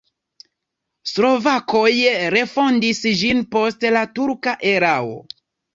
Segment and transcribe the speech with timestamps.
[1.11, 1.93] Slovakoj
[2.37, 5.19] refondis ĝin post la turka erao.